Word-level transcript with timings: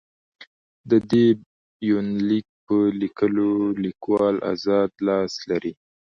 د 0.89 0.91
دې 1.11 1.27
يونليک 1.89 2.47
په 2.65 2.77
ليکلوکې 3.01 3.77
ليکوال 3.83 4.35
اذاد 4.53 4.91
لاس 5.07 5.33
لري. 5.49 5.73